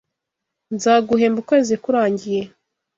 Nzaguhemba 0.75 1.37
ukwezi 1.43 1.73
kurangiye. 1.83 2.41